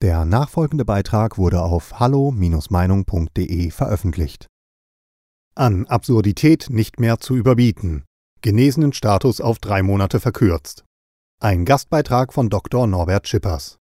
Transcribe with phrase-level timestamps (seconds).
[0.00, 4.46] Der nachfolgende Beitrag wurde auf hallo-meinung.de veröffentlicht.
[5.56, 8.04] An Absurdität nicht mehr zu überbieten.
[8.40, 10.84] Genesenen Status auf drei Monate verkürzt.
[11.40, 12.86] Ein Gastbeitrag von Dr.
[12.86, 13.78] Norbert Schippers.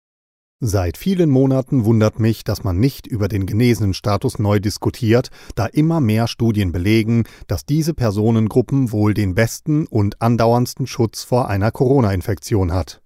[0.60, 5.66] Seit vielen Monaten wundert mich, dass man nicht über den genesenen Status neu diskutiert, da
[5.66, 11.72] immer mehr Studien belegen, dass diese Personengruppen wohl den besten und andauerndsten Schutz vor einer
[11.72, 13.02] Corona-Infektion hat.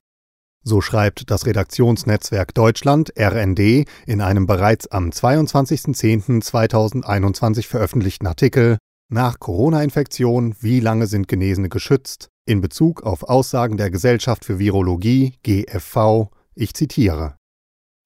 [0.67, 10.55] So schreibt das Redaktionsnetzwerk Deutschland RND in einem bereits am 22.10.2021 veröffentlichten Artikel Nach Corona-Infektion,
[10.59, 12.31] wie lange sind Genesene geschützt?
[12.45, 17.35] in Bezug auf Aussagen der Gesellschaft für Virologie GFV, ich zitiere.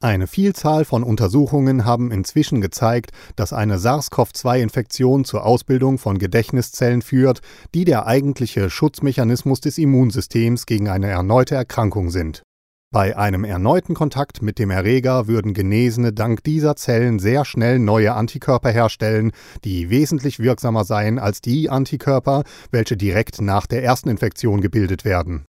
[0.01, 7.41] Eine Vielzahl von Untersuchungen haben inzwischen gezeigt, dass eine SARS-CoV-2-Infektion zur Ausbildung von Gedächtniszellen führt,
[7.75, 12.43] die der eigentliche Schutzmechanismus des Immunsystems gegen eine erneute Erkrankung sind.
[12.91, 18.15] Bei einem erneuten Kontakt mit dem Erreger würden Genesene dank dieser Zellen sehr schnell neue
[18.15, 19.31] Antikörper herstellen,
[19.63, 25.45] die wesentlich wirksamer seien als die Antikörper, welche direkt nach der ersten Infektion gebildet werden.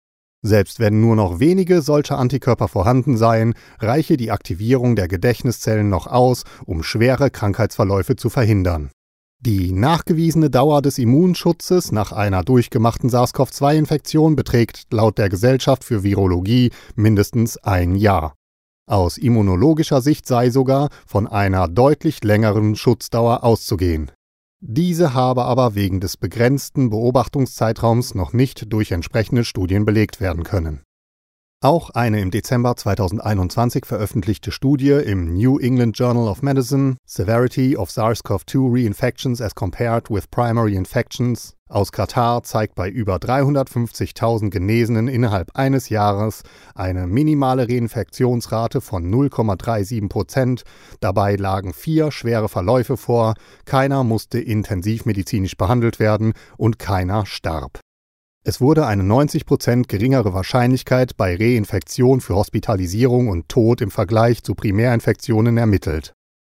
[0.42, 6.06] Selbst wenn nur noch wenige solcher Antikörper vorhanden seien, reiche die Aktivierung der Gedächtniszellen noch
[6.06, 8.90] aus, um schwere Krankheitsverläufe zu verhindern.
[9.40, 16.70] Die nachgewiesene Dauer des Immunschutzes nach einer durchgemachten SARS-CoV-2-Infektion beträgt laut der Gesellschaft für Virologie
[16.94, 18.34] mindestens ein Jahr.
[18.86, 24.10] Aus immunologischer Sicht sei sogar von einer deutlich längeren Schutzdauer auszugehen.
[24.60, 30.82] Diese habe aber wegen des begrenzten Beobachtungszeitraums noch nicht durch entsprechende Studien belegt werden können.
[31.64, 37.88] Auch eine im Dezember 2021 veröffentlichte Studie im New England Journal of Medicine Severity of
[37.88, 45.56] SARS-CoV-2 Reinfections as Compared with Primary Infections aus Katar zeigt bei über 350.000 Genesenen innerhalb
[45.56, 46.42] eines Jahres
[46.74, 50.64] eine minimale Reinfektionsrate von 0,37 Prozent.
[51.00, 53.32] Dabei lagen vier schwere Verläufe vor,
[53.64, 57.80] keiner musste intensivmedizinisch behandelt werden und keiner starb.
[58.46, 64.55] Es wurde eine 90% geringere Wahrscheinlichkeit bei Reinfektion für Hospitalisierung und Tod im Vergleich zu
[64.55, 66.12] Primärinfektionen ermittelt.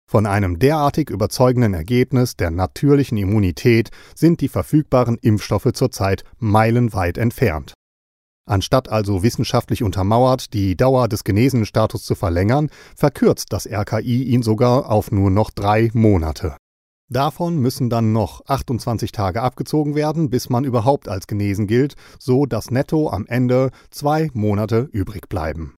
[0.09, 7.73] Von einem derartig überzeugenden Ergebnis der natürlichen Immunität sind die verfügbaren Impfstoffe zurzeit meilenweit entfernt.
[8.45, 14.43] Anstatt also wissenschaftlich untermauert die Dauer des genesenen Status zu verlängern, verkürzt das RKI ihn
[14.43, 16.57] sogar auf nur noch drei Monate.
[17.09, 22.45] Davon müssen dann noch 28 Tage abgezogen werden, bis man überhaupt als genesen gilt, so
[22.45, 25.75] dass netto am Ende zwei Monate übrig bleiben.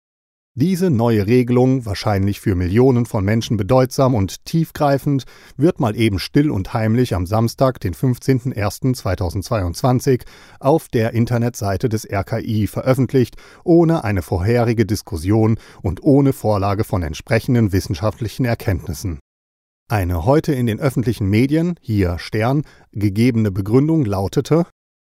[0.55, 5.25] Diese neue Regelung, wahrscheinlich für Millionen von Menschen bedeutsam und tiefgreifend,
[5.55, 10.23] wird mal eben still und heimlich am Samstag, den 15.01.2022,
[10.59, 17.71] auf der Internetseite des RKI veröffentlicht, ohne eine vorherige Diskussion und ohne Vorlage von entsprechenden
[17.71, 19.19] wissenschaftlichen Erkenntnissen.
[19.91, 22.61] Eine heute in den öffentlichen Medien, hier Stern,
[22.91, 24.67] gegebene Begründung lautete,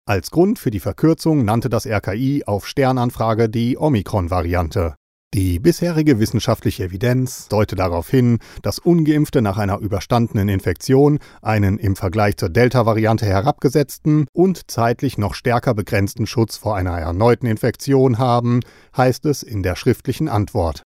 [0.07, 4.95] als Grund für die Verkürzung nannte das RKI auf Sternanfrage die Omikron-Variante.
[5.35, 11.97] Die bisherige wissenschaftliche Evidenz deute darauf hin, dass ungeimpfte nach einer überstandenen Infektion einen im
[11.97, 18.61] Vergleich zur Delta-Variante herabgesetzten und zeitlich noch stärker begrenzten Schutz vor einer erneuten Infektion haben,
[18.97, 20.85] heißt es in der schriftlichen Antwort.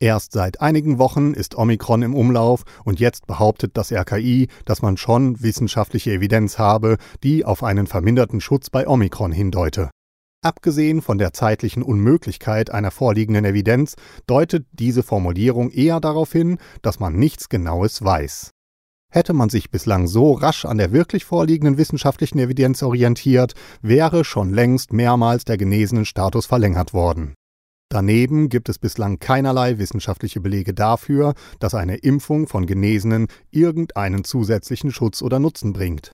[0.00, 4.96] Erst seit einigen Wochen ist Omikron im Umlauf und jetzt behauptet das RKI, dass man
[4.96, 9.90] schon wissenschaftliche Evidenz habe, die auf einen verminderten Schutz bei Omikron hindeute.
[10.42, 13.94] Abgesehen von der zeitlichen Unmöglichkeit einer vorliegenden Evidenz
[14.26, 18.50] deutet diese Formulierung eher darauf hin, dass man nichts Genaues weiß.
[19.10, 24.52] Hätte man sich bislang so rasch an der wirklich vorliegenden wissenschaftlichen Evidenz orientiert, wäre schon
[24.52, 27.34] längst mehrmals der genesenen Status verlängert worden.
[27.94, 34.90] Daneben gibt es bislang keinerlei wissenschaftliche Belege dafür, dass eine Impfung von Genesenen irgendeinen zusätzlichen
[34.90, 36.10] Schutz oder Nutzen bringt.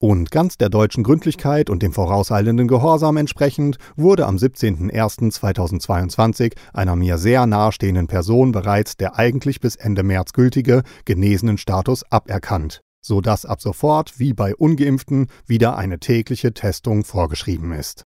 [0.00, 7.16] Und ganz der deutschen Gründlichkeit und dem vorauseilenden Gehorsam entsprechend wurde am 17.01.2022 einer mir
[7.16, 13.46] sehr nahestehenden Person bereits der eigentlich bis Ende März gültige genesenen Status aberkannt, so dass
[13.46, 18.02] ab sofort wie bei ungeimpften wieder eine tägliche Testung vorgeschrieben ist.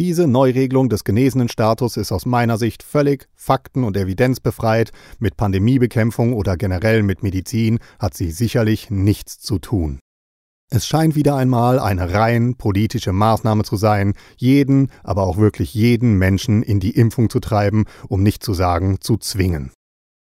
[0.00, 4.92] Diese Neuregelung des genesenen Status ist aus meiner Sicht völlig fakten- und evidenzbefreit.
[5.18, 10.00] Mit Pandemiebekämpfung oder generell mit Medizin hat sie sicherlich nichts zu tun.
[10.70, 16.16] Es scheint wieder einmal eine rein politische Maßnahme zu sein, jeden, aber auch wirklich jeden
[16.16, 19.70] Menschen in die Impfung zu treiben, um nicht zu sagen zu zwingen.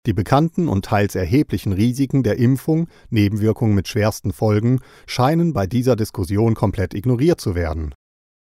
[0.05, 5.95] Die bekannten und teils erheblichen Risiken der Impfung, Nebenwirkungen mit schwersten Folgen, scheinen bei dieser
[5.95, 7.95] Diskussion komplett ignoriert zu werden.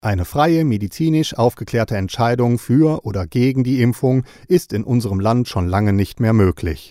[0.04, 5.68] Eine freie, medizinisch aufgeklärte Entscheidung für oder gegen die Impfung ist in unserem Land schon
[5.68, 6.90] lange nicht mehr möglich.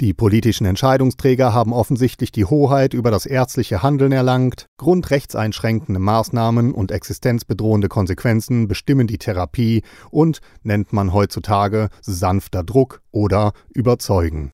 [0.00, 6.92] Die politischen Entscheidungsträger haben offensichtlich die Hoheit über das ärztliche Handeln erlangt, grundrechtseinschränkende Maßnahmen und
[6.92, 14.50] existenzbedrohende Konsequenzen bestimmen die Therapie und nennt man heutzutage sanfter Druck oder überzeugen.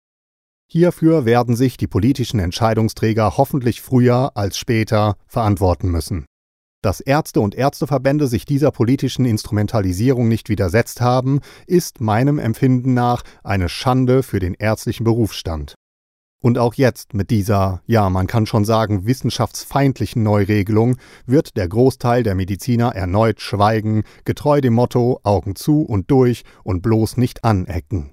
[0.69, 6.27] Hierfür werden sich die politischen Entscheidungsträger hoffentlich früher als später verantworten müssen.
[6.83, 13.23] Dass Ärzte und Ärzteverbände sich dieser politischen Instrumentalisierung nicht widersetzt haben, ist meinem Empfinden nach
[13.45, 15.77] eine Schande für den ärztlichen Berufsstand.
[16.43, 22.25] Und auch jetzt mit dieser, ja, man kann schon sagen, wissenschaftsfeindlichen Neuregelung wird der Großteil
[22.25, 28.11] der Mediziner erneut schweigen, getreu dem Motto Augen zu und durch und bloß nicht anecken.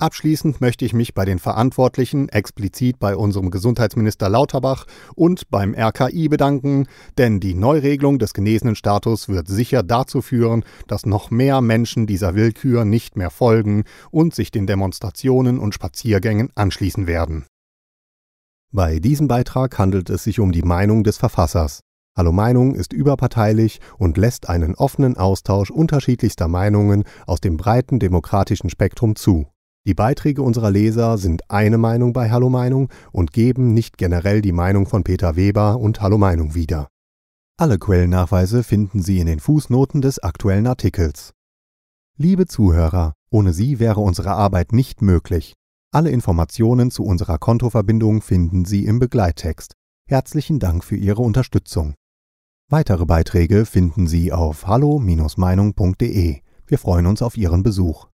[0.00, 6.28] Abschließend möchte ich mich bei den Verantwortlichen, explizit bei unserem Gesundheitsminister Lauterbach und beim RKI
[6.28, 12.08] bedanken, denn die Neuregelung des genesenen Status wird sicher dazu führen, dass noch mehr Menschen
[12.08, 17.46] dieser Willkür nicht mehr folgen und sich den Demonstrationen und Spaziergängen anschließen werden.
[18.72, 21.82] Bei diesem Beitrag handelt es sich um die Meinung des Verfassers.
[22.16, 28.70] Hallo Meinung ist überparteilich und lässt einen offenen Austausch unterschiedlichster Meinungen aus dem breiten demokratischen
[28.70, 29.46] Spektrum zu.
[29.86, 34.52] Die Beiträge unserer Leser sind eine Meinung bei Hallo Meinung und geben nicht generell die
[34.52, 36.88] Meinung von Peter Weber und Hallo Meinung wieder.
[37.58, 41.34] Alle Quellennachweise finden Sie in den Fußnoten des aktuellen Artikels.
[42.16, 45.52] Liebe Zuhörer, ohne Sie wäre unsere Arbeit nicht möglich.
[45.92, 49.74] Alle Informationen zu unserer Kontoverbindung finden Sie im Begleittext.
[50.08, 51.94] Herzlichen Dank für Ihre Unterstützung.
[52.70, 56.40] Weitere Beiträge finden Sie auf hallo-meinung.de.
[56.66, 58.08] Wir freuen uns auf Ihren Besuch.